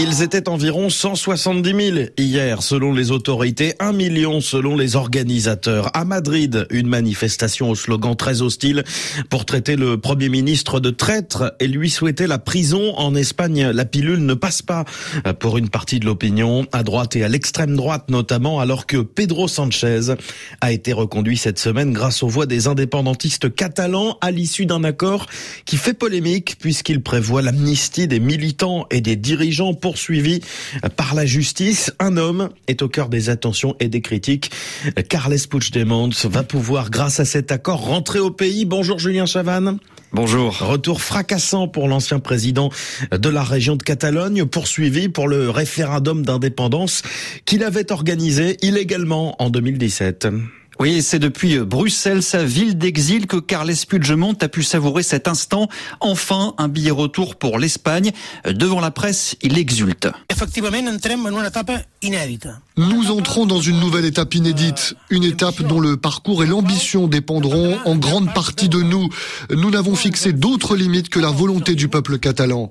[0.00, 5.90] Ils étaient environ 170 000 hier, selon les autorités, 1 million selon les organisateurs.
[5.92, 8.84] À Madrid, une manifestation au slogan très hostile
[9.28, 12.94] pour traiter le Premier ministre de traître et lui souhaiter la prison.
[12.96, 14.84] En Espagne, la pilule ne passe pas
[15.40, 19.48] pour une partie de l'opinion, à droite et à l'extrême droite notamment, alors que Pedro
[19.48, 20.14] Sanchez
[20.60, 25.26] a été reconduit cette semaine grâce aux voix des indépendantistes catalans à l'issue d'un accord
[25.64, 30.40] qui fait polémique puisqu'il prévoit l'amnistie des militants et des dirigeants poursuivi
[30.96, 31.90] par la justice.
[31.98, 34.50] Un homme est au cœur des attentions et des critiques.
[35.08, 38.66] Carles Puigdemont va pouvoir, grâce à cet accord, rentrer au pays.
[38.66, 39.78] Bonjour Julien Chavannes.
[40.12, 40.58] Bonjour.
[40.58, 42.68] Retour fracassant pour l'ancien président
[43.10, 47.00] de la région de Catalogne, poursuivi pour le référendum d'indépendance
[47.46, 50.28] qu'il avait organisé illégalement en 2017.
[50.80, 55.26] Oui, c'est depuis euh, Bruxelles, sa ville d'exil, que Carles Puigdemont a pu savourer cet
[55.26, 55.68] instant.
[55.98, 58.12] Enfin, un billet retour pour l'Espagne.
[58.46, 60.08] Euh, devant la presse, il exulte.
[62.76, 67.76] Nous entrons dans une nouvelle étape inédite, une étape dont le parcours et l'ambition dépendront
[67.84, 69.08] en grande partie de nous.
[69.50, 72.68] Nous n'avons fixé d'autres limites que la volonté du peuple catalan.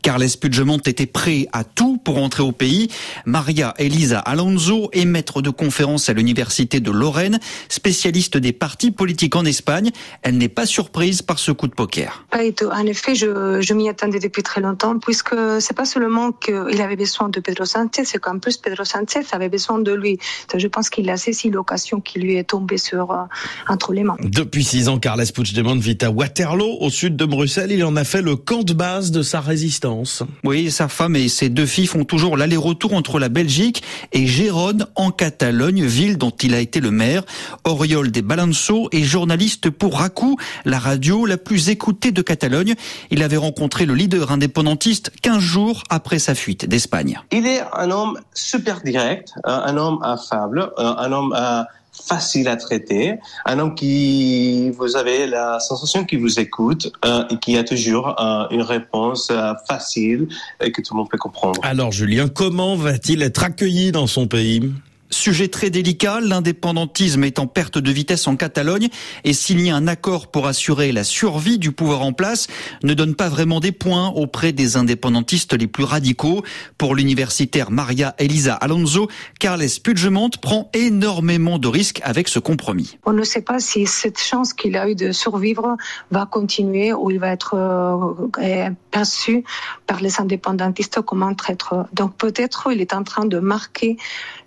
[0.00, 2.88] Carles Puigdemont était prêt à tout pour entrer au pays.
[3.26, 9.36] Maria Elisa Alonso est maître de conférence à l'université de Lorraine, spécialiste des partis politiques
[9.36, 9.90] en Espagne.
[10.22, 12.24] Elle n'est pas surprise par ce coup de poker.
[12.32, 16.96] En effet, je, je m'y attendais depuis très longtemps, puisque c'est pas seulement qu'il avait
[16.96, 20.20] besoin de Pedro Sánchez, c'est qu'en plus Pedro Sánchez avait besoin de lui.
[20.56, 23.24] Je pense qu'il a saisi l'occasion qui lui est tombée sur euh,
[23.66, 24.16] entre les mains.
[24.22, 27.72] Depuis six ans, Carles Puigdemont vit à Waterloo, au sud de Bruxelles.
[27.72, 30.22] Il en a fait le camp de base de sa résistance.
[30.44, 34.86] Oui, sa femme et ses deux filles font toujours l'aller-retour entre la Belgique et Gérone
[34.94, 37.24] en Catalogne, ville dont il a été le maire.
[37.64, 42.76] Oriol de Balanço est journaliste pour RACU, la radio la plus écoutée de Catalogne.
[43.10, 47.20] Il avait rencontré le leader indépendantiste 15 jours après sa fuite d'Espagne.
[47.40, 53.14] Il est un homme super direct, un homme affable, un homme euh, facile à traiter,
[53.46, 58.14] un homme qui, vous avez la sensation qu'il vous écoute euh, et qui a toujours
[58.20, 59.32] euh, une réponse
[59.66, 60.28] facile
[60.62, 61.58] et que tout le monde peut comprendre.
[61.62, 64.70] Alors Julien, comment va-t-il être accueilli dans son pays?
[65.12, 68.88] Sujet très délicat, l'indépendantisme est en perte de vitesse en Catalogne
[69.24, 72.46] et signer un accord pour assurer la survie du pouvoir en place
[72.84, 76.44] ne donne pas vraiment des points auprès des indépendantistes les plus radicaux.
[76.78, 79.08] Pour l'universitaire Maria Elisa Alonso,
[79.40, 82.96] Carles Puigdemont prend énormément de risques avec ce compromis.
[83.04, 85.76] On ne sait pas si cette chance qu'il a eu de survivre
[86.12, 89.42] va continuer ou il va être euh, perçu
[89.88, 91.86] par les indépendantistes comme un traître.
[91.92, 93.96] Donc peut-être il est en train de marquer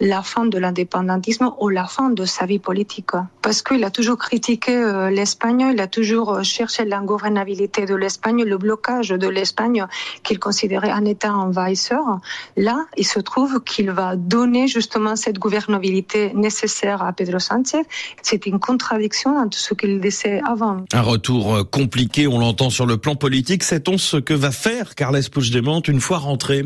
[0.00, 3.12] la fin de l'indépendantisme ou la fin de sa vie politique.
[3.42, 8.44] Parce qu'il a toujours critiqué euh, l'Espagne, il a toujours euh, cherché l'ingouvernabilité de l'Espagne,
[8.44, 9.86] le blocage de l'Espagne
[10.22, 12.20] qu'il considérait un État envahisseur.
[12.56, 17.82] Là, il se trouve qu'il va donner justement cette gouvernabilité nécessaire à Pedro Sánchez.
[18.22, 20.84] C'est une contradiction entre ce qu'il disait avant.
[20.92, 23.62] Un retour euh, compliqué, on l'entend sur le plan politique.
[23.62, 26.64] Sait-on ce que va faire Carles Puigdemont une fois rentré?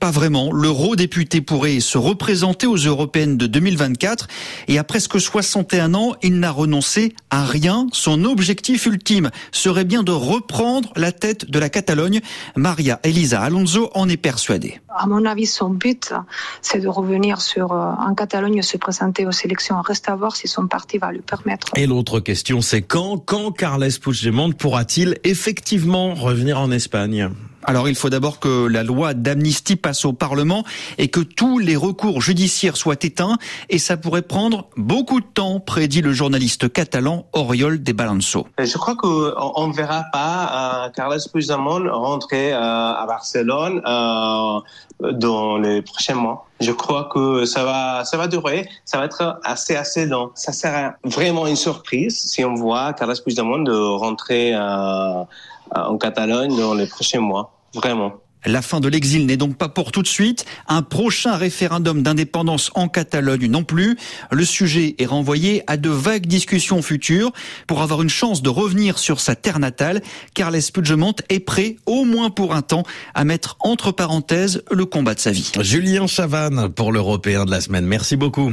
[0.00, 0.50] Pas vraiment.
[0.50, 4.26] L'eurodéputé pourrait se représenter aux européennes de 2024
[4.66, 7.86] et à presque 61 ans, il n'a renoncé à rien.
[7.92, 12.20] Son objectif ultime serait bien de reprendre la tête de la Catalogne.
[12.56, 14.80] Maria Elisa Alonso en est persuadée.
[14.88, 16.14] À mon avis, son but,
[16.62, 19.80] c'est de revenir sur euh, en Catalogne, se présenter aux élections.
[19.82, 21.68] Reste à voir si son parti va lui permettre.
[21.76, 27.30] Et l'autre question, c'est quand, quand Carles Puigdemont pourra-t-il effectivement revenir en Espagne?
[27.70, 30.64] Alors il faut d'abord que la loi d'amnistie passe au Parlement
[30.98, 33.38] et que tous les recours judiciaires soient éteints
[33.68, 38.48] et ça pourrait prendre beaucoup de temps, prédit le journaliste catalan Oriol de Balanço.
[38.58, 45.56] Je crois qu'on ne verra pas euh, Carles Puigdemont rentrer euh, à Barcelone euh, dans
[45.56, 46.48] les prochains mois.
[46.60, 50.32] Je crois que ça va, ça va durer, ça va être assez, assez long.
[50.34, 56.74] Ça sera vraiment une surprise si on voit Carles Puigdemont de rentrer en Catalogne dans
[56.74, 57.52] les prochains mois.
[57.74, 58.14] Vraiment.
[58.46, 60.46] La fin de l'exil n'est donc pas pour tout de suite.
[60.66, 63.98] Un prochain référendum d'indépendance en Catalogne non plus.
[64.30, 67.32] Le sujet est renvoyé à de vagues discussions futures
[67.66, 70.00] pour avoir une chance de revenir sur sa terre natale.
[70.34, 72.84] Carles Puigdemont est prêt, au moins pour un temps,
[73.14, 75.52] à mettre entre parenthèses le combat de sa vie.
[75.60, 77.84] Julien Chavannes pour l'Européen de la semaine.
[77.84, 78.52] Merci beaucoup.